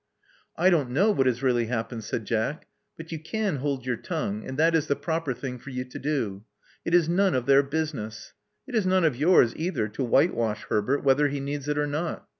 I 0.57 0.71
don't 0.71 0.89
know 0.89 1.11
what 1.11 1.27
has 1.27 1.43
really 1.43 1.67
happened," 1.67 2.03
said 2.03 2.25
Jack. 2.25 2.65
But 2.97 3.11
you 3.11 3.19
can 3.19 3.57
hold 3.57 3.85
your 3.85 3.97
tongue; 3.97 4.43
and 4.47 4.57
that 4.57 4.73
is 4.73 4.87
the 4.87 4.95
proper 4.95 5.31
thing 5.31 5.59
for 5.59 5.69
you 5.69 5.85
to 5.85 5.99
do. 5.99 6.43
It 6.83 6.95
is 6.95 7.07
none 7.07 7.35
of 7.35 7.45
their 7.45 7.61
business. 7.61 8.33
It 8.65 8.73
is 8.73 8.87
none 8.87 9.03
of 9.05 9.15
yours, 9.15 9.53
either, 9.55 9.87
to 9.89 10.03
whitewash 10.03 10.63
Herbert, 10.63 11.03
whether 11.03 11.27
he 11.27 11.39
needs 11.39 11.67
it 11.67 11.77
or 11.77 11.85
not. 11.85 12.27